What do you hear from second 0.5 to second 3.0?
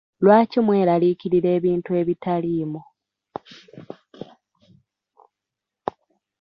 mweraliikirira ebintu ebitaliimu.